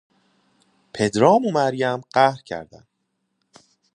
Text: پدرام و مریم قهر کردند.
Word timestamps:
پدرام 0.93 1.45
و 1.45 1.51
مریم 1.51 2.01
قهر 2.13 2.41
کردند. 2.41 2.87